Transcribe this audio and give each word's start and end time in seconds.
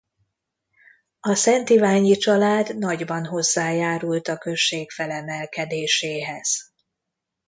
A 1.19 1.35
Szentiványi 1.35 2.15
család 2.17 2.77
nagyban 2.77 3.25
hozzájárult 3.25 4.27
a 4.27 4.37
község 4.37 4.91
felemelkedéséhez. 4.91 6.71